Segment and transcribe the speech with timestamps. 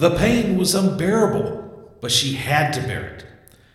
[0.00, 3.26] The pain was unbearable, but she had to bear it.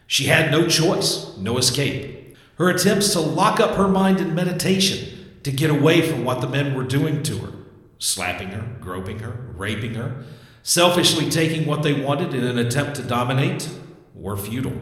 [0.08, 2.35] She had no choice, no escape.
[2.57, 6.49] Her attempts to lock up her mind in meditation, to get away from what the
[6.49, 7.51] men were doing to her,
[7.99, 10.23] slapping her, groping her, raping her,
[10.63, 13.70] selfishly taking what they wanted in an attempt to dominate,
[14.16, 14.82] were futile.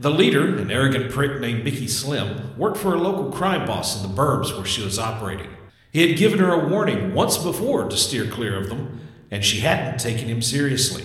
[0.00, 4.08] The leader, an arrogant prick named Mickey Slim, worked for a local crime boss in
[4.08, 5.50] the burbs where she was operating.
[5.92, 9.00] He had given her a warning once before to steer clear of them,
[9.32, 11.04] and she hadn't taken him seriously.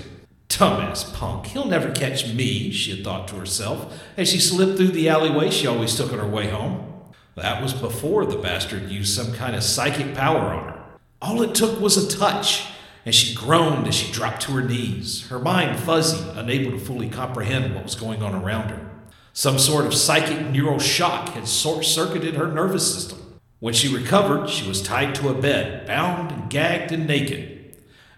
[0.50, 4.89] Dumbass punk, he'll never catch me, she had thought to herself as she slipped through
[4.89, 6.93] the alleyway she always took on her way home.
[7.36, 10.83] That was before the bastard used some kind of psychic power on her.
[11.21, 12.68] All it took was a touch,
[13.05, 17.10] and she groaned as she dropped to her knees, her mind fuzzy, unable to fully
[17.10, 18.89] comprehend what was going on around her.
[19.32, 23.38] Some sort of psychic neural shock had short circuited her nervous system.
[23.60, 27.57] When she recovered, she was tied to a bed, bound and gagged and naked.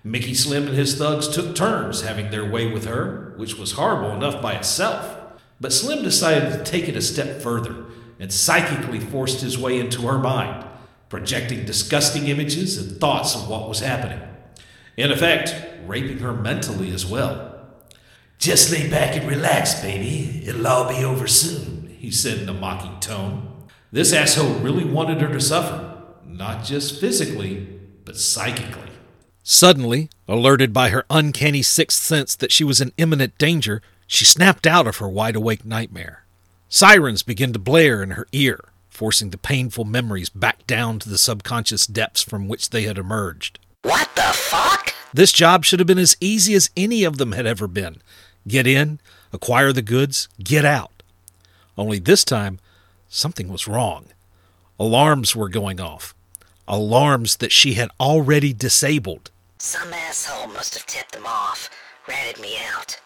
[0.03, 4.11] Mickey Slim and his thugs took turns having their way with her, which was horrible
[4.11, 5.17] enough by itself.
[5.59, 7.85] But Slim decided to take it a step further
[8.19, 10.65] and psychically forced his way into her mind,
[11.09, 14.21] projecting disgusting images and thoughts of what was happening.
[14.95, 15.53] In effect,
[15.85, 17.45] raping her mentally as well.
[18.37, 20.43] Just lay back and relax, baby.
[20.45, 23.65] It'll all be over soon, he said in a mocking tone.
[23.91, 27.67] This asshole really wanted her to suffer, not just physically,
[28.05, 28.88] but psychically.
[29.51, 34.67] Suddenly, alerted by her uncanny sixth sense that she was in imminent danger, she snapped
[34.67, 36.23] out of her wide awake nightmare.
[36.69, 41.17] Sirens began to blare in her ear, forcing the painful memories back down to the
[41.17, 43.57] subconscious depths from which they had emerged.
[43.81, 44.93] What the fuck?
[45.15, 48.03] This job should have been as easy as any of them had ever been,
[48.47, 48.99] Get in,
[49.33, 51.01] acquire the goods, get out.
[51.75, 52.59] Only this time,
[53.07, 54.09] something was wrong.
[54.79, 56.13] Alarms were going off.
[56.67, 59.31] Alarms that she had already disabled.
[59.59, 61.69] Some asshole must have tipped them off,
[62.07, 62.99] ratted me out.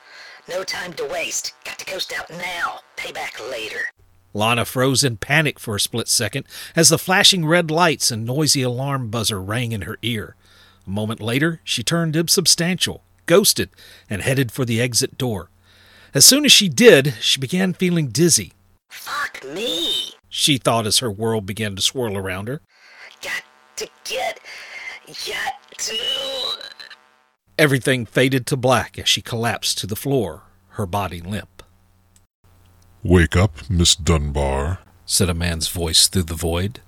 [0.47, 1.53] No time to waste.
[1.65, 2.79] Got to coast out now.
[2.95, 3.89] Payback later.
[4.33, 6.45] Lana froze in panic for a split second
[6.75, 10.35] as the flashing red lights and noisy alarm buzzer rang in her ear.
[10.85, 13.69] A moment later, she turned insubstantial ghosted,
[14.09, 15.49] and headed for the exit door.
[16.13, 18.53] As soon as she did, she began feeling dizzy.
[18.89, 22.61] Fuck me, she thought as her world began to swirl around her.
[23.21, 23.43] Got
[23.77, 24.39] to get.
[25.27, 25.97] Got to.
[27.57, 31.63] Everything faded to black as she collapsed to the floor, her body limp.
[33.03, 36.79] Wake up, Miss Dunbar, said a man's voice through the void.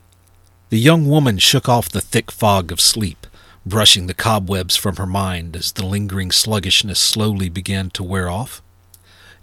[0.69, 3.27] The young woman shook off the thick fog of sleep
[3.65, 8.61] brushing the cobwebs from her mind as the lingering sluggishness slowly began to wear off.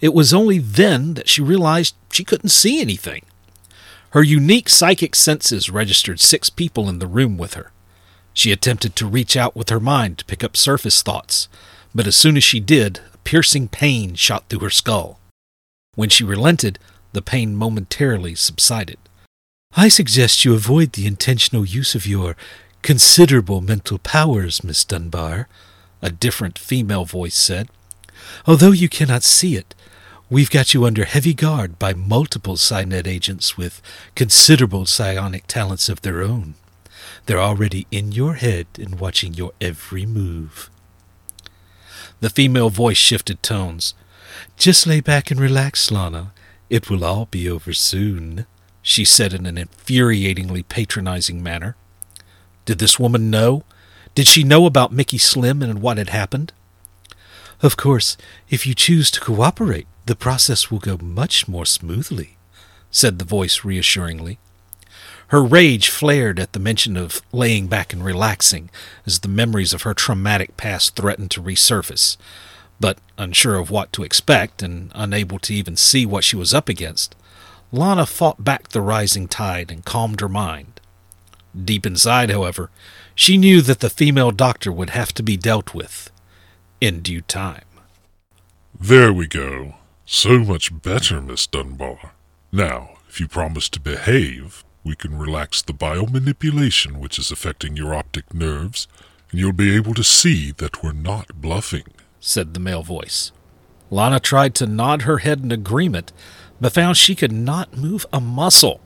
[0.00, 3.24] It was only then that she realized she couldn't see anything.
[4.10, 7.71] Her unique psychic senses registered six people in the room with her.
[8.34, 11.48] She attempted to reach out with her mind to pick up surface thoughts,
[11.94, 15.18] but as soon as she did, a piercing pain shot through her skull.
[15.94, 16.78] When she relented,
[17.12, 18.98] the pain momentarily subsided.
[19.74, 22.36] I suggest you avoid the intentional use of your
[22.82, 25.48] considerable mental powers, Miss Dunbar,
[26.00, 27.68] a different female voice said.
[28.46, 29.74] Although you cannot see it,
[30.28, 33.82] we've got you under heavy guard by multiple Psynet agents with
[34.14, 36.54] considerable psionic talents of their own.
[37.26, 40.70] They're already in your head and watching your every move.
[42.20, 43.94] The female voice shifted tones.
[44.56, 46.32] Just lay back and relax, Lana.
[46.70, 48.46] It will all be over soon,
[48.80, 51.76] she said in an infuriatingly patronizing manner.
[52.64, 53.64] Did this woman know?
[54.14, 56.52] Did she know about Mickey Slim and what had happened?
[57.62, 58.16] Of course,
[58.50, 62.36] if you choose to cooperate, the process will go much more smoothly,
[62.90, 64.38] said the voice reassuringly.
[65.32, 68.68] Her rage flared at the mention of laying back and relaxing
[69.06, 72.18] as the memories of her traumatic past threatened to resurface.
[72.78, 76.68] But unsure of what to expect and unable to even see what she was up
[76.68, 77.16] against,
[77.72, 80.82] Lana fought back the rising tide and calmed her mind.
[81.58, 82.68] Deep inside, however,
[83.14, 86.10] she knew that the female doctor would have to be dealt with
[86.78, 87.64] in due time.
[88.78, 89.76] There we go.
[90.04, 92.12] So much better, Miss Dunbar.
[92.52, 97.94] Now, if you promise to behave, we can relax the biomanipulation which is affecting your
[97.94, 98.88] optic nerves,
[99.30, 101.84] and you'll be able to see that we're not bluffing,
[102.20, 103.32] said the male voice.
[103.90, 106.12] Lana tried to nod her head in agreement,
[106.60, 108.80] but found she could not move a muscle.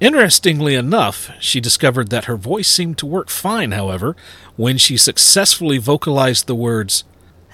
[0.00, 4.16] Interestingly enough, she discovered that her voice seemed to work fine, however,
[4.56, 7.04] when she successfully vocalized the words,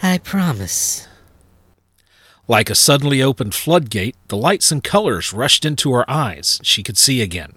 [0.03, 1.07] I promise.
[2.47, 6.59] Like a suddenly opened floodgate, the lights and colors rushed into her eyes.
[6.63, 7.53] She could see again.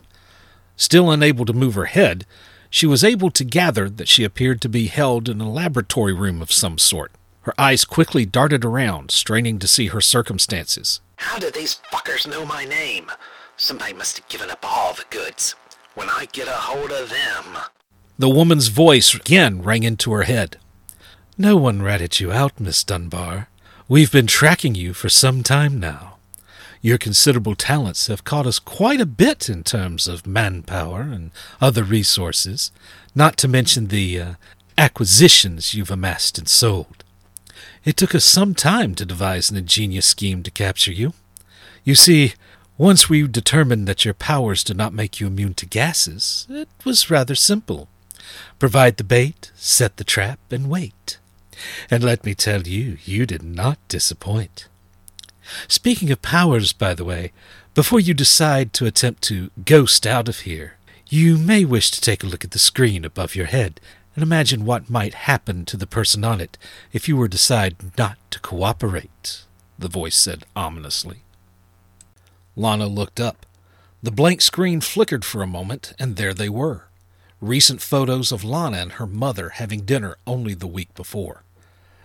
[0.76, 2.26] Still unable to move her head,
[2.70, 6.42] she was able to gather that she appeared to be held in a laboratory room
[6.42, 7.12] of some sort.
[7.42, 11.02] Her eyes quickly darted around, straining to see her circumstances.
[11.18, 13.12] How did these fuckers know my name?
[13.58, 15.56] Somebody must have given up all the goods.
[15.96, 17.58] When I get a hold of them.
[18.18, 20.58] The woman's voice again rang into her head.
[21.38, 23.50] No one ratted you out, Miss Dunbar.
[23.88, 26.11] We've been tracking you for some time now.
[26.82, 31.30] Your considerable talents have caught us quite a bit in terms of manpower and
[31.60, 32.72] other resources,
[33.14, 34.34] not to mention the uh,
[34.78, 37.04] acquisitions you've amassed and sold.
[37.86, 41.14] It took us some time to devise an ingenious scheme to capture you.
[41.84, 42.34] You see,
[42.80, 47.12] once we determined that your powers did not make you immune to gases, it was
[47.12, 47.90] rather simple.
[48.58, 51.20] Provide the bait, set the trap, and wait.
[51.92, 54.68] And let me tell you, you did not disappoint.
[55.68, 57.32] Speaking of powers, by the way,
[57.74, 60.78] before you decide to attempt to ghost out of here,
[61.08, 63.80] you may wish to take a look at the screen above your head
[64.16, 66.58] and imagine what might happen to the person on it
[66.92, 69.44] if you were to decide not to cooperate,
[69.80, 71.24] the voice said ominously.
[72.56, 73.46] Lana looked up.
[74.04, 76.86] The blank screen flickered for a moment, and there they were
[77.42, 81.44] recent photos of Lana and her mother having dinner only the week before.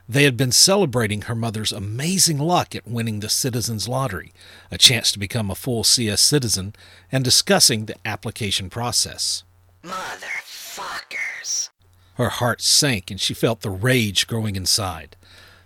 [0.09, 4.33] They had been celebrating her mother's amazing luck at winning the Citizens Lottery,
[4.71, 6.77] a chance to become a full CS citizen,
[7.11, 9.43] and discussing the application process.
[9.83, 11.71] Motherfuckers.
[12.15, 15.17] Her heart sank and she felt the rage growing inside.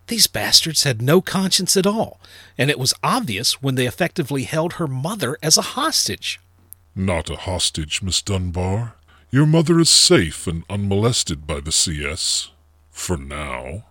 [0.06, 2.18] These bastards had no conscience at all,
[2.56, 6.40] and it was obvious when they effectively held her mother as a hostage.
[6.96, 8.94] Not a hostage, Miss Dunbar.
[9.30, 12.50] Your mother is safe and unmolested by the CS.
[12.90, 13.84] For now.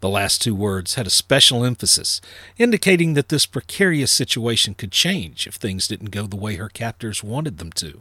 [0.00, 2.22] The last two words had a special emphasis,
[2.56, 7.22] indicating that this precarious situation could change if things didn't go the way her captors
[7.22, 8.00] wanted them to.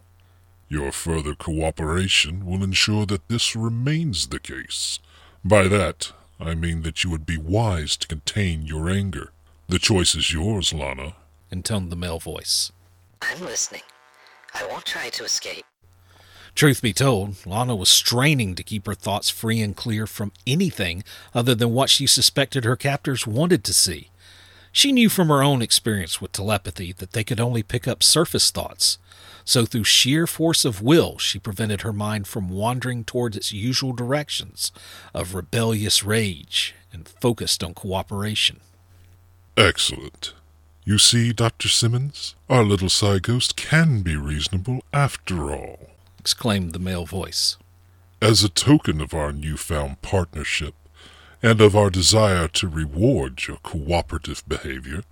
[0.69, 4.99] Your further cooperation will ensure that this remains the case.
[5.43, 9.31] By that, I mean that you would be wise to contain your anger.
[9.67, 11.15] The choice is yours, Lana,
[11.51, 12.71] intoned the male voice.
[13.21, 13.81] I'm listening.
[14.53, 15.65] I won't try to escape.
[16.59, 21.05] Truth be told, Lana was straining to keep her thoughts free and clear from anything
[21.33, 24.09] other than what she suspected her captors wanted to see.
[24.73, 28.51] She knew from her own experience with telepathy that they could only pick up surface
[28.51, 28.97] thoughts,
[29.45, 33.93] so through sheer force of will she prevented her mind from wandering towards its usual
[33.93, 34.73] directions
[35.13, 38.59] of rebellious rage and focused on cooperation.
[39.55, 40.33] Excellent.
[40.83, 41.69] You see, Dr.
[41.69, 47.57] Simmons, our little Psy Ghost can be reasonable after all exclaimed the male voice.
[48.21, 50.75] As a token of our newfound partnership
[51.41, 55.03] and of our desire to reward your cooperative behavior,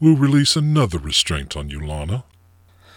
[0.00, 2.24] we'll release another restraint on you, Lana.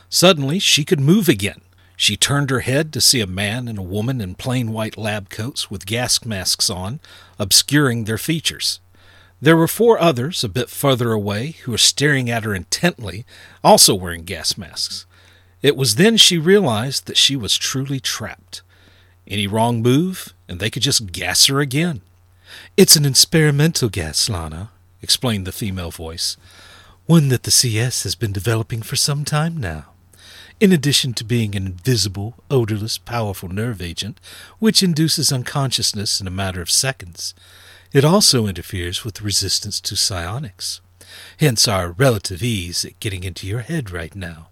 [0.10, 1.62] Suddenly, she could move again.
[1.96, 5.30] She turned her head to see a man and a woman in plain white lab
[5.30, 7.00] coats with gas masks on,
[7.38, 8.80] obscuring their features.
[9.40, 13.26] There were four others a bit further away who were staring at her intently,
[13.64, 15.06] also wearing gas masks.
[15.64, 18.62] It was then she realized that she was truly trapped.
[19.26, 22.02] Any wrong move, and they could just gas her again.
[22.76, 24.72] It's an experimental gas, Lana,
[25.02, 26.36] explained the female voice,
[27.06, 29.86] one that the CS has been developing for some time now.
[30.60, 34.20] In addition to being an invisible, odorless, powerful nerve agent,
[34.60, 37.34] which induces unconsciousness in a matter of seconds,
[37.94, 40.82] it also interferes with resistance to psionics.
[41.40, 44.50] Hence our relative ease at getting into your head right now.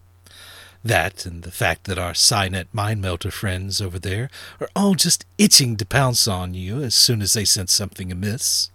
[0.84, 5.26] That and the fact that our Psynet Mind Melter friends over there are all just
[5.38, 8.72] itching to pounce on you as soon as they sense something amiss.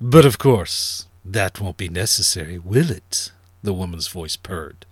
[0.00, 3.32] But of course, that won't be necessary, will it?
[3.62, 4.86] The woman's voice purred.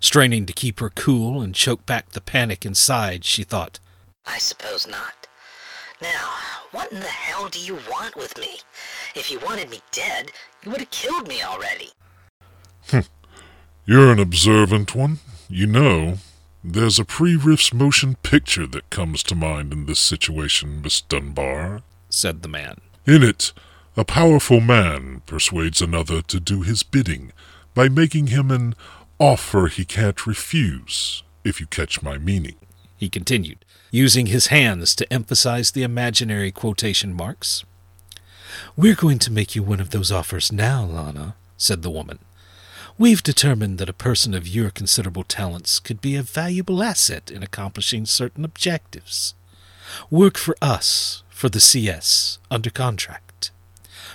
[0.00, 3.80] Straining to keep her cool and choke back the panic inside, she thought,
[4.26, 5.26] I suppose not.
[6.02, 6.30] Now,
[6.72, 8.60] what in the hell do you want with me?
[9.14, 10.30] If you wanted me dead,
[10.62, 11.90] you would have killed me already.
[12.88, 13.00] Hmm.
[13.86, 15.18] You're an observant one.
[15.48, 16.18] You know,
[16.62, 21.82] there's a pre Rifts motion picture that comes to mind in this situation, Miss Dunbar,
[22.08, 22.80] said the man.
[23.06, 23.52] In it,
[23.96, 27.32] a powerful man persuades another to do his bidding
[27.74, 28.74] by making him an
[29.18, 32.56] offer he can't refuse, if you catch my meaning.
[32.96, 37.64] He continued, using his hands to emphasize the imaginary quotation marks.
[38.76, 42.18] We're going to make you one of those offers now, Lana, said the woman.
[43.00, 47.42] We've determined that a person of your considerable talents could be a valuable asset in
[47.42, 49.32] accomplishing certain objectives.
[50.10, 53.52] Work for us, for the CS, under contract.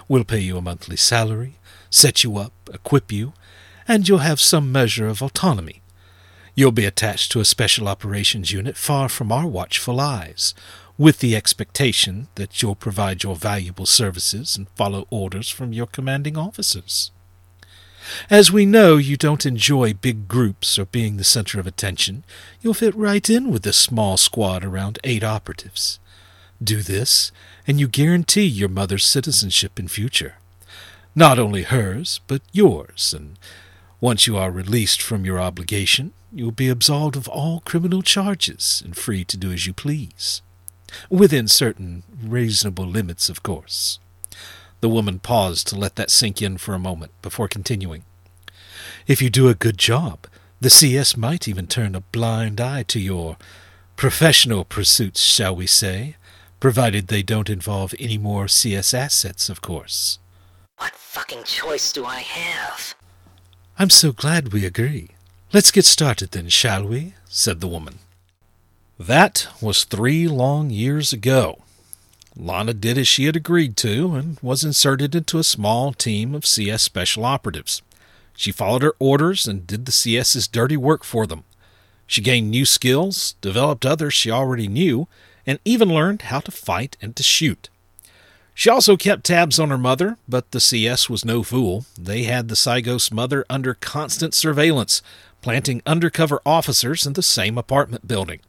[0.08, 1.56] We'll pay you a monthly salary,
[1.90, 3.34] set you up, equip you,
[3.88, 5.82] and you'll have some measure of autonomy.
[6.54, 10.54] You'll be attached to a special operations unit far from our watchful eyes,
[10.96, 16.38] with the expectation that you'll provide your valuable services and follow orders from your commanding
[16.38, 17.10] officers.
[18.30, 22.24] As we know you don't enjoy big groups or being the center of attention,
[22.62, 26.00] you'll fit right in with this small squad around eight operatives.
[26.64, 27.32] Do this,
[27.68, 30.36] and you guarantee your mother's citizenship in future.
[31.16, 33.38] Not only hers, but yours, and
[34.02, 38.82] once you are released from your obligation, you will be absolved of all criminal charges
[38.84, 40.42] and free to do as you please.
[41.10, 44.00] Within certain reasonable limits, of course.
[44.86, 48.04] The woman paused to let that sink in for a moment before continuing.
[49.08, 50.28] If you do a good job,
[50.62, 53.38] the CS might even turn a blind eye to your
[53.96, 56.18] professional pursuits, shall we say,
[56.60, 60.20] provided they don't involve any more CS assets, of course.
[60.78, 62.94] What fucking choice do I have?
[63.80, 65.10] I'm so glad we agree.
[65.52, 67.16] Let's get started then, shall we?
[67.28, 67.98] said the woman.
[69.00, 71.64] That was three long years ago.
[72.38, 76.46] Lana did as she had agreed to and was inserted into a small team of
[76.46, 77.82] CS special operatives.
[78.36, 81.44] She followed her orders and did the CS's dirty work for them.
[82.08, 85.08] She gained new skills, developed others she already knew,
[85.48, 87.70] and even learned how to fight and to shoot.
[88.54, 91.86] She also kept tabs on her mother, but the CS was no fool.
[92.00, 95.02] They had the Psy Ghost's mother under constant surveillance,
[95.42, 98.40] planting undercover officers in the same apartment building.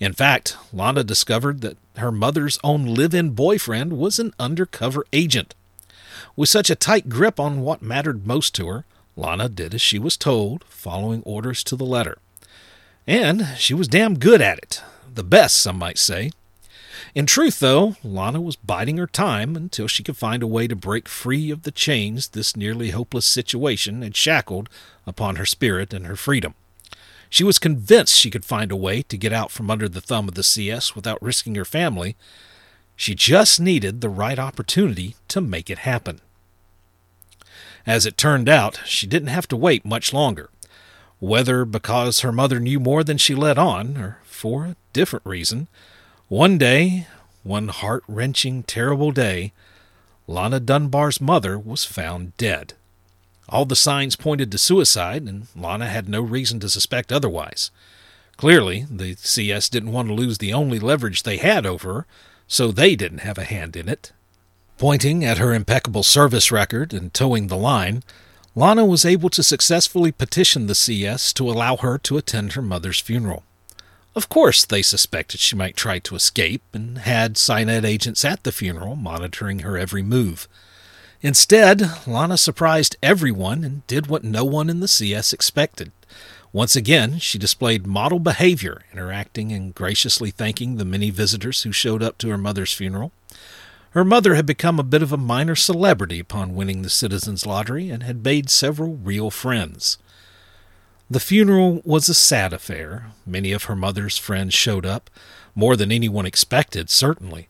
[0.00, 5.54] In fact, Lana discovered that her mother's own live in boyfriend was an undercover agent.
[6.36, 8.84] With such a tight grip on what mattered most to her,
[9.16, 12.18] Lana did as she was told, following orders to the letter.
[13.06, 14.82] And she was damn good at it.
[15.12, 16.30] The best, some might say.
[17.14, 20.76] In truth, though, Lana was biding her time until she could find a way to
[20.76, 24.68] break free of the chains this nearly hopeless situation had shackled
[25.06, 26.54] upon her spirit and her freedom.
[27.30, 30.28] She was convinced she could find a way to get out from under the thumb
[30.28, 32.16] of the CS without risking her family.
[32.96, 36.20] She just needed the right opportunity to make it happen.
[37.86, 40.50] As it turned out, she didn't have to wait much longer.
[41.20, 45.68] Whether because her mother knew more than she let on, or for a different reason,
[46.28, 47.06] one day,
[47.42, 49.52] one heart wrenching, terrible day,
[50.26, 52.74] Lana Dunbar's mother was found dead.
[53.48, 57.70] All the signs pointed to suicide, and Lana had no reason to suspect otherwise.
[58.36, 62.06] Clearly, the CS didn't want to lose the only leverage they had over her,
[62.46, 64.12] so they didn't have a hand in it.
[64.76, 68.02] Pointing at her impeccable service record and towing the line,
[68.54, 73.00] Lana was able to successfully petition the CS to allow her to attend her mother's
[73.00, 73.42] funeral.
[74.14, 78.52] Of course, they suspected she might try to escape and had Psynet agents at the
[78.52, 80.48] funeral monitoring her every move.
[81.20, 85.90] Instead, Lana surprised everyone and did what no one in the CS expected.
[86.52, 92.02] Once again, she displayed model behavior, interacting and graciously thanking the many visitors who showed
[92.02, 93.12] up to her mother's funeral.
[93.90, 97.90] Her mother had become a bit of a minor celebrity upon winning the Citizens Lottery
[97.90, 99.98] and had made several real friends.
[101.10, 103.12] The funeral was a sad affair.
[103.26, 105.10] Many of her mother's friends showed up,
[105.54, 107.48] more than anyone expected, certainly.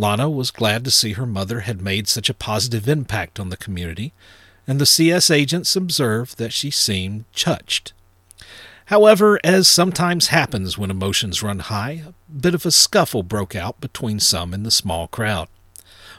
[0.00, 3.56] Lana was glad to see her mother had made such a positive impact on the
[3.56, 4.12] community,
[4.64, 7.92] and the CS agents observed that she seemed touched.
[8.86, 13.80] However, as sometimes happens when emotions run high, a bit of a scuffle broke out
[13.80, 15.48] between some in the small crowd.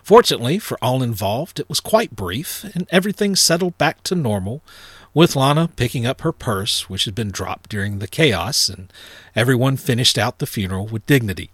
[0.04, 4.62] Fortunately for all involved, it was quite brief, and everything settled back to normal,
[5.14, 8.92] with Lana picking up her purse, which had been dropped during the chaos, and
[9.36, 11.50] everyone finished out the funeral with dignity.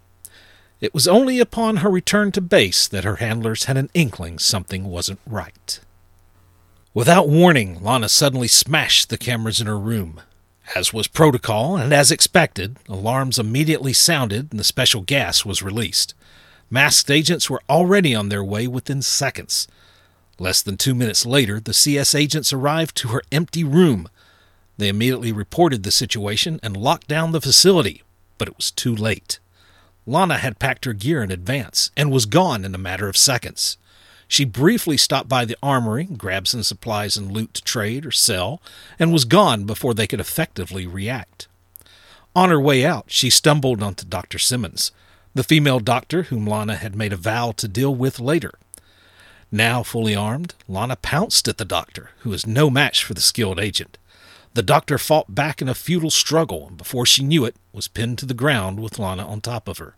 [0.81, 4.85] It was only upon her return to base that her handlers had an inkling something
[4.85, 5.79] wasn't right.
[6.93, 10.21] Without warning, Lana suddenly smashed the cameras in her room.
[10.75, 16.13] As was protocol and as expected, alarms immediately sounded and the special gas was released.
[16.69, 19.67] Masked agents were already on their way within seconds.
[20.39, 24.09] Less than two minutes later, the CS agents arrived to her empty room.
[24.77, 28.03] They immediately reported the situation and locked down the facility,
[28.37, 29.39] but it was too late.
[30.07, 33.77] Lana had packed her gear in advance and was gone in a matter of seconds.
[34.27, 38.61] She briefly stopped by the armory, grabbed some supplies and loot to trade or sell,
[38.97, 41.47] and was gone before they could effectively react.
[42.35, 44.39] On her way out, she stumbled onto Dr.
[44.39, 44.91] Simmons,
[45.33, 48.53] the female doctor whom Lana had made a vow to deal with later.
[49.51, 53.59] Now fully armed, Lana pounced at the doctor, who was no match for the skilled
[53.59, 53.97] agent.
[54.55, 58.17] The doctor fought back in a futile struggle, and before she knew it, was pinned
[58.19, 59.97] to the ground with Lana on top of her.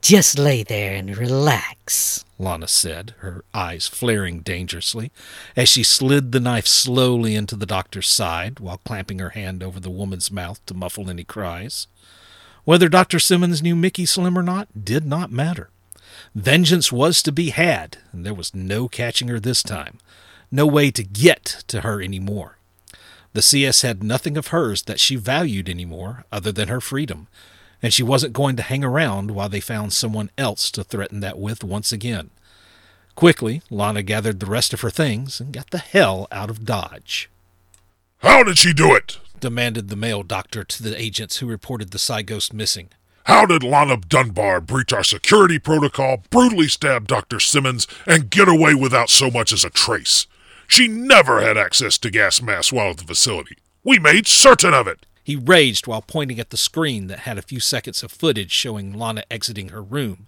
[0.00, 5.10] Just lay there and relax, Lana said, her eyes flaring dangerously,
[5.56, 9.80] as she slid the knife slowly into the doctor's side while clamping her hand over
[9.80, 11.88] the woman's mouth to muffle any cries.
[12.62, 13.18] Whether Dr.
[13.18, 15.68] Simmons knew Mickey Slim or not did not matter.
[16.32, 19.98] Vengeance was to be had, and there was no catching her this time.
[20.52, 22.58] No way to get to her anymore.
[23.34, 27.28] The CS had nothing of hers that she valued anymore other than her freedom,
[27.82, 31.38] and she wasn't going to hang around while they found someone else to threaten that
[31.38, 32.30] with once again.
[33.14, 37.30] Quickly, Lana gathered the rest of her things and got the hell out of Dodge.
[38.18, 39.18] How did she do it?
[39.40, 42.90] demanded the male doctor to the agents who reported the Psy Ghost missing.
[43.24, 47.40] How did Lana Dunbar breach our security protocol, brutally stab Dr.
[47.40, 50.26] Simmons, and get away without so much as a trace?
[50.66, 53.56] She never had access to gas masks while at the facility.
[53.84, 55.06] We made certain of it.
[55.24, 58.92] He raged while pointing at the screen that had a few seconds of footage showing
[58.92, 60.26] Lana exiting her room.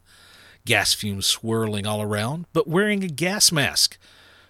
[0.66, 3.98] Gas fumes swirling all around, but wearing a gas mask.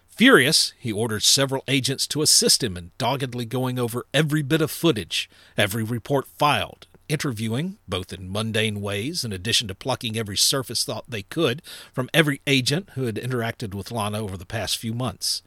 [0.08, 4.70] Furious, he ordered several agents to assist him in doggedly going over every bit of
[4.70, 10.84] footage, every report filed, interviewing, both in mundane ways, in addition to plucking every surface
[10.84, 11.62] thought they could
[11.92, 15.42] from every agent who had interacted with Lana over the past few months.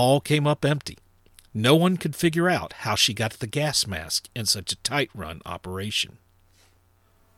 [0.00, 0.96] All came up empty.
[1.52, 5.10] No one could figure out how she got the gas mask in such a tight
[5.12, 6.18] run operation.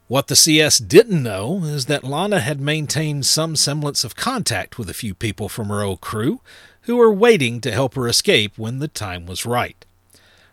[0.09, 4.91] What the CS didn't know is that Lana had maintained some semblance of contact with
[4.91, 6.43] a few people from her old crew
[6.83, 9.87] who were waiting to help her escape when the time was right.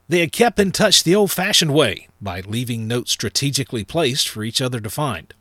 [0.08, 4.46] They had kept in touch the old fashioned way by leaving notes strategically placed for
[4.46, 5.34] each other to find.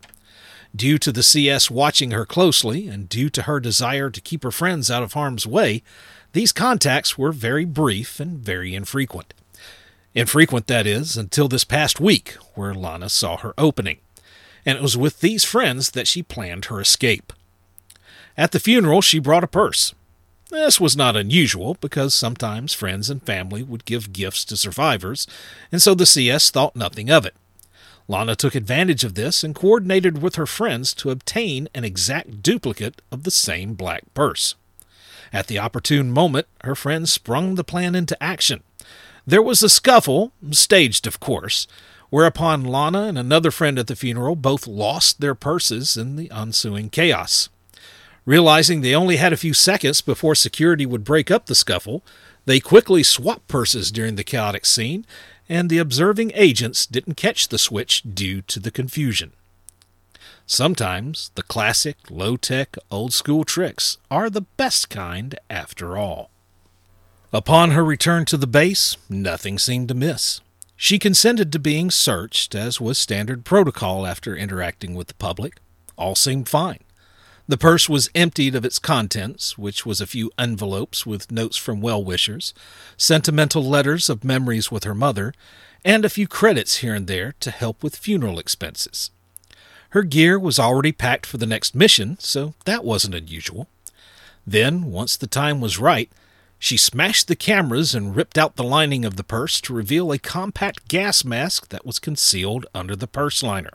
[0.75, 4.51] Due to the CS watching her closely and due to her desire to keep her
[4.51, 5.85] friends out of harm's way,
[6.33, 9.35] these contacts were very brief and very infrequent.
[10.15, 13.99] Infrequent, that is, until this past week, where Lana saw her opening
[14.67, 17.33] and it was with these friends that she planned her escape.
[18.37, 19.95] At the funeral, she brought a purse.
[20.51, 25.27] This was not unusual because sometimes friends and family would give gifts to survivors,
[25.71, 27.35] and so the CS thought nothing of it.
[28.09, 33.01] Lana took advantage of this and coordinated with her friends to obtain an exact duplicate
[33.11, 34.55] of the same black purse.
[35.33, 38.63] At the opportune moment, her friend sprung the plan into action.
[39.27, 41.67] There was a scuffle, staged of course,
[42.11, 46.91] whereupon Lana and another friend at the funeral both lost their purses in the ensuing
[46.91, 47.49] chaos.
[48.25, 52.05] Realizing they only had a few seconds before security would break up the scuffle,
[52.45, 55.05] they quickly swapped purses during the chaotic scene,
[55.49, 59.33] and the observing agents didn't catch the switch due to the confusion.
[60.47, 66.31] Sometimes the classic, low tech, old school tricks are the best kind after all.
[67.33, 70.41] Upon her return to the base, nothing seemed to miss.
[70.77, 75.59] She consented to being searched, as was standard protocol after interacting with the public.
[75.97, 76.81] All seemed fine.
[77.49, 81.81] The purse was emptied of its contents, which was a few envelopes with notes from
[81.81, 82.55] well wishers,
[82.97, 85.33] sentimental letters of memories with her mother,
[85.85, 89.11] and a few credits here and there to help with funeral expenses.
[89.97, 93.67] Her gear was already packed for the next mission, so that wasn't unusual.
[94.47, 96.11] Then, once the time was right,
[96.59, 100.19] she smashed the cameras and ripped out the lining of the purse to reveal a
[100.19, 103.71] compact gas mask that was concealed under the purse liner.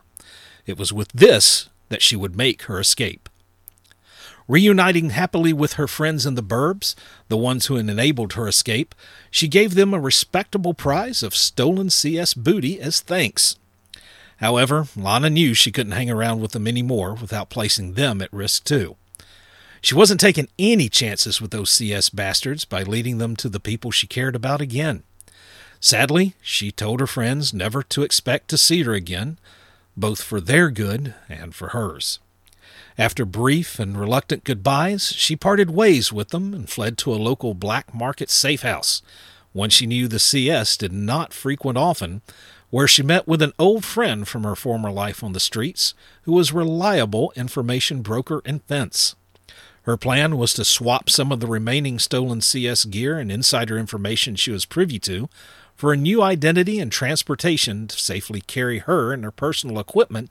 [0.68, 3.28] It was with this that she would make her escape.
[4.48, 6.94] Reuniting happily with her friends in the burbs,
[7.30, 8.94] the ones who had enabled her escape,
[9.32, 13.56] she gave them a respectable prize of stolen CS booty as thanks.
[14.42, 18.34] However, Lana knew she couldn't hang around with them any more without placing them at
[18.34, 18.98] risk too.
[19.82, 23.92] She wasn't taking any chances with those CS bastards by leading them to the people
[23.92, 25.04] she cared about again.
[25.80, 29.38] Sadly, she told her friends never to expect to see her again,
[29.96, 32.20] both for their good and for hers.
[32.98, 37.54] After brief and reluctant goodbyes, she parted ways with them and fled to a local
[37.54, 39.02] black market safe house,
[39.54, 42.22] one she knew the CS did not frequent often,
[42.72, 46.32] where she met with an old friend from her former life on the streets who
[46.32, 49.16] was reliable information broker and fence.
[49.84, 54.36] Her plan was to swap some of the remaining stolen CS gear and insider information
[54.36, 55.28] she was privy to
[55.76, 60.30] for a new identity and transportation to safely carry her and her personal equipment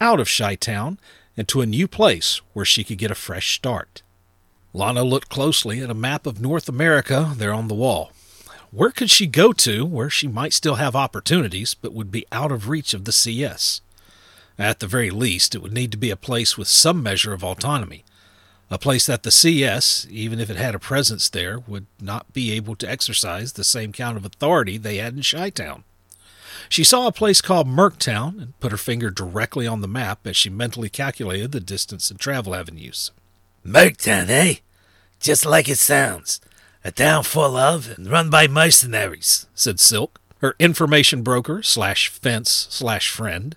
[0.00, 0.98] out of Chi Town
[1.36, 4.02] and to a new place where she could get a fresh start.
[4.72, 8.12] Lana looked closely at a map of North America there on the wall.
[8.72, 12.50] Where could she go to where she might still have opportunities but would be out
[12.50, 13.82] of reach of the CS?
[14.58, 17.44] At the very least, it would need to be a place with some measure of
[17.44, 18.02] autonomy,
[18.70, 22.50] a place that the CS, even if it had a presence there, would not be
[22.52, 25.84] able to exercise the same kind of authority they had in Chi Town.
[26.70, 30.34] She saw a place called Merctown and put her finger directly on the map as
[30.34, 33.10] she mentally calculated the distance and travel avenues.
[33.66, 34.54] Merctown, eh?
[35.20, 36.40] Just like it sounds.
[36.84, 42.66] A town full of and run by mercenaries, said Silk, her information broker slash fence
[42.70, 43.54] slash friend.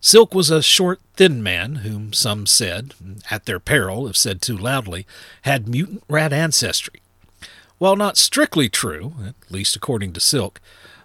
[0.00, 2.94] Silk was a short, thin man whom some said,
[3.30, 5.06] at their peril if said too loudly,
[5.42, 7.00] had mutant rat ancestry.
[7.78, 10.60] While not strictly true, at least according to Silk,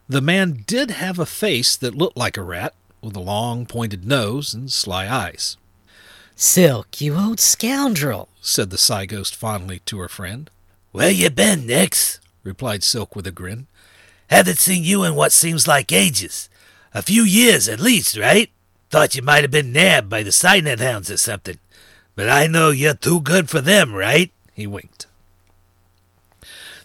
[0.08, 4.06] the man did have a face that looked like a rat, with a long, pointed
[4.06, 5.58] nose and sly eyes.
[6.36, 10.52] Silk, you old scoundrel, said the Psy Ghost fondly to her friend.
[10.92, 12.20] Where you been, Nix?
[12.44, 13.68] replied Silk with a grin.
[14.30, 16.50] Haven't seen you in what seems like ages.
[16.94, 18.50] A few years at least, right?
[18.90, 21.60] Thought you might have been nabbed by the Psynet hounds or something.
[22.16, 24.32] But I know you're too good for them, right?
[24.54, 25.08] He winked.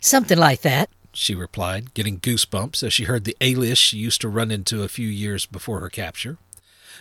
[0.00, 4.28] Something like that, she replied, getting goosebumps as she heard the alias she used to
[4.28, 6.36] run into a few years before her capture.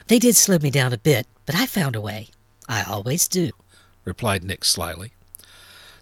[0.07, 2.29] They did slow me down a bit, but I found a way.
[2.67, 3.51] I always do,
[4.05, 5.11] replied Nix slyly.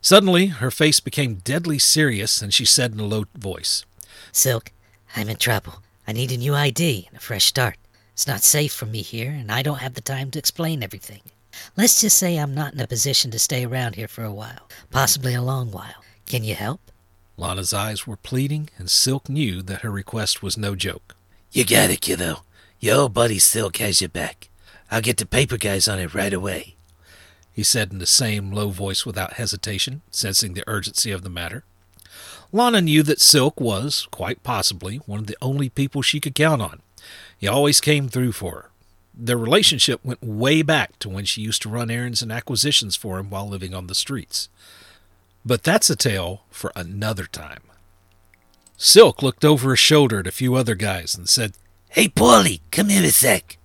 [0.03, 3.85] Suddenly, her face became deadly serious, and she said in a low voice,
[4.33, 4.73] Silk,
[5.15, 5.81] I'm in trouble.
[6.05, 7.77] I need a new ID and a fresh start.
[8.11, 11.21] It's not safe for me here, and I don't have the time to explain everything.
[11.77, 14.67] Let's just say I'm not in a position to stay around here for a while,
[14.91, 16.03] possibly a long while.
[16.25, 16.81] Can you help?
[17.37, 21.15] Lana's eyes were pleading, and Silk knew that her request was no joke.
[21.53, 22.43] You got it, kiddo.
[22.81, 24.49] Your old buddy Silk has your back.
[24.91, 26.75] I'll get the paper guys on it right away
[27.53, 31.63] he said in the same low voice without hesitation, sensing the urgency of the matter.
[32.51, 36.61] Lana knew that Silk was, quite possibly, one of the only people she could count
[36.61, 36.81] on.
[37.37, 38.69] He always came through for her.
[39.13, 43.19] Their relationship went way back to when she used to run errands and acquisitions for
[43.19, 44.49] him while living on the streets.
[45.45, 47.61] But that's a tale for another time.
[48.77, 51.53] Silk looked over her shoulder at a few other guys and said,
[51.89, 53.57] Hey, Paulie, come here a sec.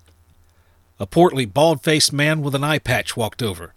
[1.00, 3.72] A portly, bald faced man with an eye patch walked over.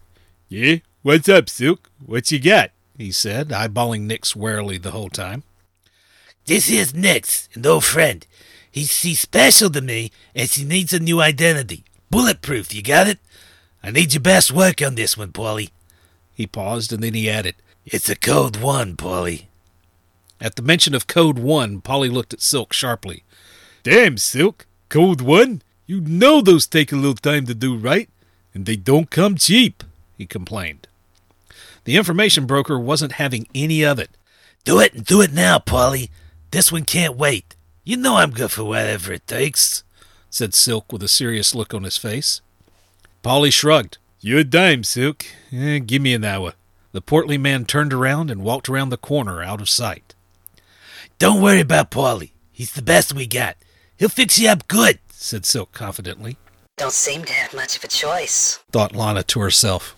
[0.52, 0.80] Yeah?
[1.02, 1.90] What's up, Silk?
[2.06, 2.72] What you got?
[2.98, 5.44] he said, eyeballing Nix warily the whole time.
[6.46, 8.28] This is Nix, an old friend.
[8.70, 11.86] He's, he's special to me, and she needs a new identity.
[12.10, 13.20] Bulletproof, you got it?
[13.82, 15.70] I need your best work on this one, Polly.
[16.34, 19.48] He paused, and then he added, It's a code one, Polly.
[20.42, 23.24] At the mention of Code One, Polly looked at Silk sharply.
[23.84, 25.62] Damn, Silk, Code One?
[25.86, 28.10] You know those take a little time to do right,
[28.54, 29.86] and they don't come cheap
[30.22, 30.88] he complained.
[31.84, 34.12] The information broker wasn't having any of it.
[34.64, 36.12] Do it and do it now, Polly.
[36.52, 37.56] This one can't wait.
[37.84, 39.84] You know I'm good for whatever it takes,
[40.30, 42.42] said Silk with a serious look on his face.
[43.24, 43.98] Polly shrugged.
[44.20, 45.26] You a dime, Silk.
[45.52, 46.54] Eh, give me an hour.
[46.92, 50.14] The portly man turned around and walked around the corner out of sight.
[51.18, 52.34] Don't worry about Polly.
[52.52, 53.58] He's the best we got.
[53.98, 56.38] He'll fix you up good, said Silk confidently.
[56.78, 59.96] Don't seem to have much of a choice, thought Lana to herself.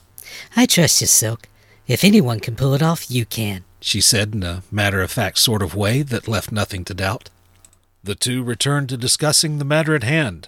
[0.56, 1.48] I trust you, Silk.
[1.88, 5.38] If anyone can pull it off, you can, she said in a matter of fact
[5.38, 7.30] sort of way that left nothing to doubt.
[8.04, 10.48] The two returned to discussing the matter at hand.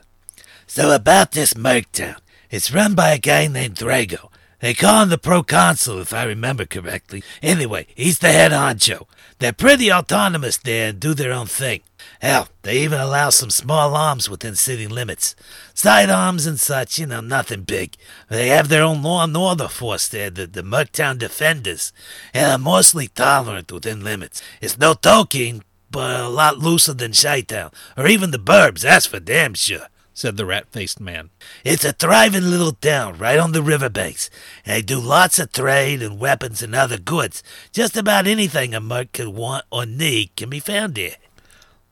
[0.67, 2.17] So, about this Merctown.
[2.49, 4.29] It's run by a guy named Drago.
[4.59, 7.23] They call him the proconsul, if I remember correctly.
[7.41, 9.07] Anyway, he's the head honcho.
[9.39, 11.81] They're pretty autonomous there and do their own thing.
[12.21, 15.35] Hell, they even allow some small arms within city limits.
[15.73, 17.95] Sidearms and such, you know, nothing big.
[18.29, 21.93] They have their own law and order force there, the, the Merctown Defenders,
[22.33, 24.41] and are mostly tolerant within limits.
[24.61, 29.19] It's no Tolkeen, but a lot looser than Chi-Town, or even the Burbs, that's for
[29.19, 31.29] damn sure said the rat faced man.
[31.63, 34.29] It's a thriving little town right on the riverbanks,
[34.65, 37.43] they do lots of trade and weapons and other goods.
[37.73, 41.17] Just about anything a merc could want or need can be found here.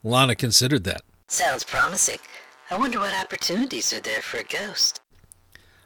[0.04, 1.02] Lana considered that.
[1.28, 2.20] Sounds promising.
[2.70, 5.00] I wonder what opportunities are there for a ghost.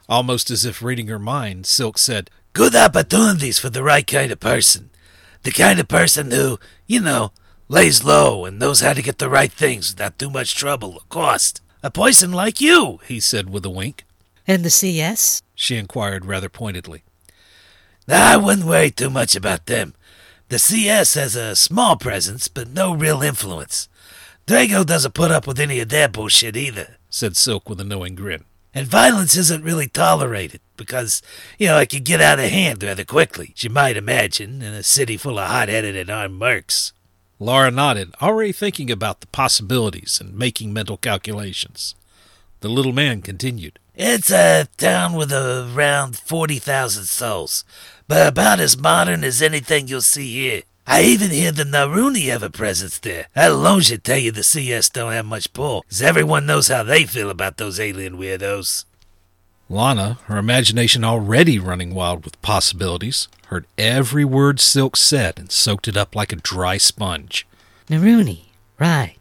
[0.10, 4.40] Almost as if reading her mind, Silk said, Good opportunities for the right kind of
[4.40, 4.90] person.
[5.44, 7.32] The kind of person who, you know,
[7.68, 11.02] lays low and knows how to get the right things without too much trouble or
[11.10, 11.62] cost.
[11.84, 14.06] A person like you, he said with a wink.
[14.48, 15.44] And the CS?
[15.54, 17.04] She inquired rather pointedly.
[18.08, 19.94] Now, I wouldn't worry too much about them.
[20.50, 23.90] The CS has a small presence, but no real influence.
[24.48, 28.16] Drago doesn't put up with any of that bullshit either, said Silk with a knowing
[28.16, 28.46] grin.
[28.74, 31.22] And violence isn't really tolerated because,
[31.60, 34.74] you know, it can get out of hand rather quickly, as you might imagine, in
[34.74, 36.94] a city full of hot headed and armed mercs.
[37.40, 41.94] Laura nodded, already thinking about the possibilities and making mental calculations.
[42.62, 43.80] The little man continued.
[43.96, 47.66] It's a town with around 40,000 souls,
[48.08, 50.62] but about as modern as anything you'll see here.
[50.90, 53.28] I even hear the Naruni have a presence there.
[53.34, 56.84] That alone should tell you the CS don't have much pull, because everyone knows how
[56.84, 58.86] they feel about those alien weirdos.
[59.68, 65.90] Lana, her imagination already running wild with possibilities, heard every word Silk said and soaked
[65.90, 67.46] it up like a dry sponge.
[67.90, 68.46] Naruni,
[68.80, 69.18] right.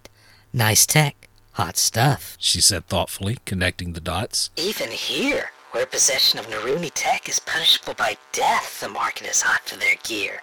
[0.52, 1.28] Nice tech.
[1.54, 2.36] Hot stuff.
[2.38, 4.50] she said thoughtfully, connecting the dots.
[4.56, 9.62] Even here, where possession of Naruni tech is punishable by death, the market is hot
[9.68, 10.40] for their gear.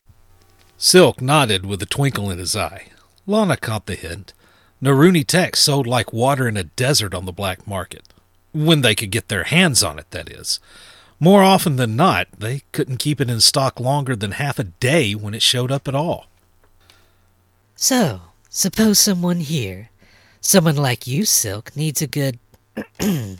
[0.78, 2.88] Silk nodded with a twinkle in his eye.
[3.26, 4.34] Lana caught the hint.
[4.82, 8.04] Naruni Tech sold like water in a desert on the black market.
[8.54, 10.60] When they could get their hands on it, that is.
[11.20, 15.16] More often than not, they couldn't keep it in stock longer than half a day
[15.16, 16.28] when it showed up at all.
[17.76, 19.90] So, suppose someone here,
[20.42, 22.40] someone like you, Silk, needs a good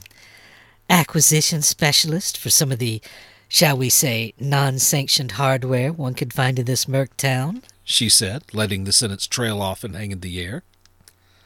[0.90, 3.02] acquisition specialist for some of the,
[3.54, 7.62] shall we say, non sanctioned hardware one could find in this Merctown?
[7.84, 10.64] she said, letting the sentence trail off and hang in the air.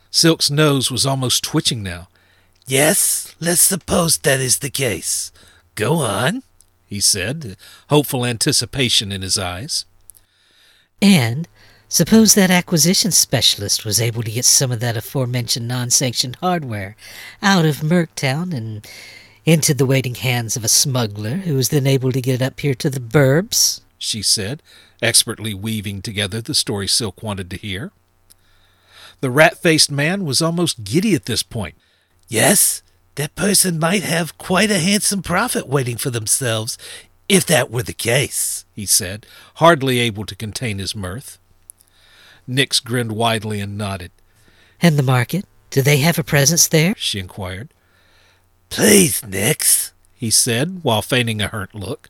[0.10, 2.08] Silk's nose was almost twitching now.
[2.66, 5.32] Yes, let's suppose that is the case.
[5.76, 6.44] Go on.
[6.86, 7.58] He said,
[7.90, 9.84] hopeful anticipation in his eyes.
[11.02, 11.48] And
[11.90, 16.96] suppose that acquisition specialist was able to get some of that aforementioned non sanctioned hardware
[17.42, 18.88] out of Merctown and
[19.48, 22.76] into the waiting hands of a smuggler who was then able to get up here
[22.76, 23.82] to the burbs?
[23.98, 24.62] she said,
[25.02, 27.92] expertly weaving together the story Silk wanted to hear.
[29.22, 31.76] The rat faced man was almost giddy at this point.
[32.28, 32.84] Yes,
[33.16, 36.78] that person might have quite a handsome profit waiting for themselves
[37.30, 38.66] if that were the case.
[38.76, 41.40] he said, hardly able to contain his mirth.
[42.46, 44.12] Nix grinned widely and nodded.
[44.82, 45.46] And the market?
[45.70, 46.94] Do they have a presence there?
[46.98, 47.70] She inquired.
[48.70, 49.94] Please, Nix.
[50.16, 52.10] He said, while feigning a hurt look.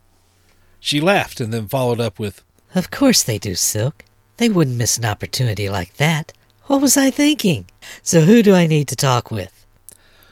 [0.80, 2.44] She laughed and then followed up with,
[2.76, 4.04] Of course they do, Silk.
[4.38, 6.32] They wouldn't miss an opportunity like that.
[6.66, 7.66] What was I thinking?
[8.04, 9.66] So who do I need to talk with?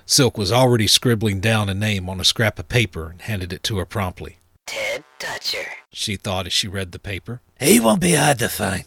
[0.05, 3.63] Silk was already scribbling down a name on a scrap of paper and handed it
[3.63, 4.37] to her promptly.
[4.65, 5.65] Ted Dutcher.
[5.91, 8.85] She thought as she read the paper, He won't be hard to find.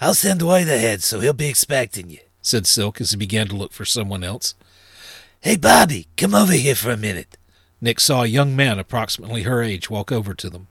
[0.00, 2.18] I'll send word ahead so he'll be expecting you.
[2.42, 4.54] said Silk as he began to look for someone else.
[5.40, 7.36] Hey, Bobby, come over here for a minute.
[7.80, 10.66] Nick saw a young man approximately her age walk over to them.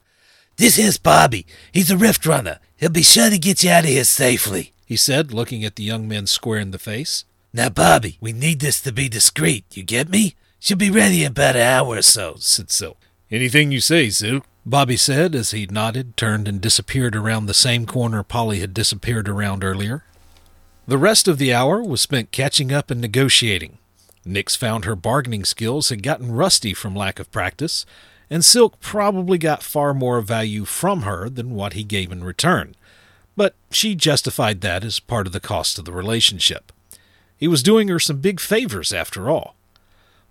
[0.58, 1.45] This is Bobby.
[1.71, 2.60] He's a rift runner.
[2.75, 4.73] He'll be sure to get you out of here safely.
[4.86, 7.23] He said, looking at the young man square in the face.
[7.53, 9.63] Now, Bobby, we need this to be discreet.
[9.71, 10.36] You get me?
[10.60, 12.36] She'll be ready in about an hour or so.
[12.39, 12.97] said Silk.
[13.32, 17.86] Anything you say, Silk, Bobby said as he nodded, turned, and disappeared around the same
[17.86, 20.03] corner Polly had disappeared around earlier.
[20.88, 23.77] The rest of the hour was spent catching up and negotiating.
[24.28, 27.86] Nix found her bargaining skills had gotten rusty from lack of practice,
[28.30, 32.76] and Silk probably got far more value from her than what he gave in return.
[33.36, 36.72] But she justified that as part of the cost of the relationship.
[37.38, 39.56] He was doing her some big favors after all.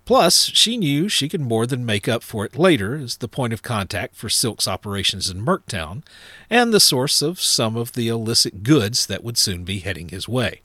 [0.05, 3.51] Plus, she knew she could more than make up for it later as the point
[3.51, 6.01] of contact for Silk's operations in Merctown
[6.49, 10.27] and the source of some of the illicit goods that would soon be heading his
[10.27, 10.61] way.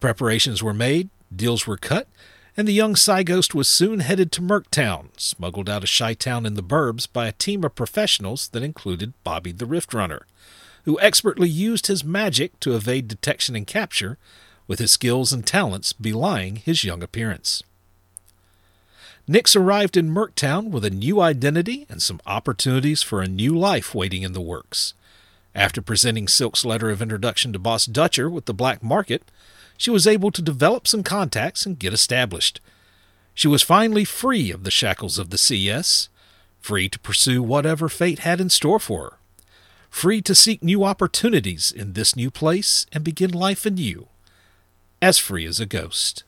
[0.00, 2.08] Preparations were made, deals were cut,
[2.56, 6.54] and the young Ghost was soon headed to Merctown, smuggled out of Chi Town in
[6.54, 10.26] the burbs by a team of professionals that included Bobby the Rift Runner,
[10.84, 14.18] who expertly used his magic to evade detection and capture,
[14.66, 17.62] with his skills and talents belying his young appearance.
[19.28, 23.94] Nix arrived in Merctown with a new identity and some opportunities for a new life
[23.94, 24.94] waiting in the works.
[25.54, 29.22] After presenting Silk's letter of introduction to Boss Dutcher with the black market,
[29.82, 32.60] she was able to develop some contacts and get established.
[33.34, 36.08] She was finally free of the shackles of the CS,
[36.60, 39.18] free to pursue whatever fate had in store for her,
[39.90, 44.06] free to seek new opportunities in this new place and begin life anew,
[45.02, 46.22] as free as a ghost.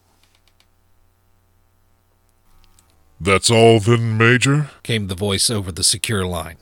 [3.21, 4.71] That's all then, Major?
[4.83, 6.57] came the voice over the secure line.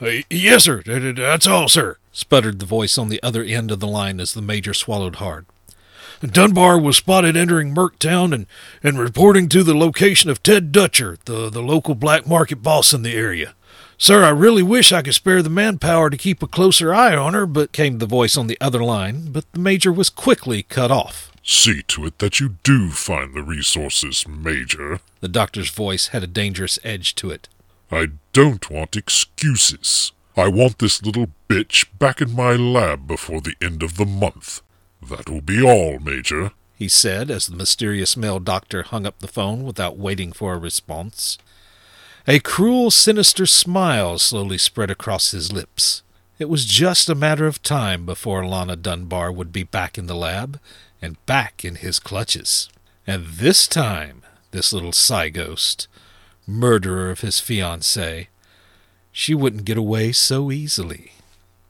[0.00, 0.82] Uh, yes, sir.
[0.84, 4.42] That's all, sir, sputtered the voice on the other end of the line as the
[4.42, 5.46] major swallowed hard.
[6.20, 8.46] Dunbar was spotted entering Merctown and,
[8.82, 13.02] and reporting to the location of Ted Dutcher, the, the local black market boss in
[13.02, 13.54] the area.
[13.96, 17.34] Sir, I really wish I could spare the manpower to keep a closer eye on
[17.34, 20.90] her, but came the voice on the other line, but the major was quickly cut
[20.90, 21.32] off.
[21.42, 25.00] See to it that you do find the resources, Major.
[25.20, 27.48] The doctor's voice had a dangerous edge to it.
[27.90, 30.12] I don't want excuses.
[30.36, 34.62] I want this little bitch back in my lab before the end of the month.
[35.02, 36.52] That will be all, Major.
[36.74, 40.58] he said as the mysterious male doctor hung up the phone without waiting for a
[40.58, 41.38] response.
[42.26, 46.02] A cruel, sinister smile slowly spread across his lips.
[46.38, 50.14] It was just a matter of time before Lana Dunbar would be back in the
[50.14, 50.60] lab
[51.02, 52.68] and back in his clutches.
[53.06, 54.92] And this time, this little
[55.30, 55.88] ghost,
[56.46, 58.28] murderer of his fiancée,
[59.10, 61.12] she wouldn't get away so easily.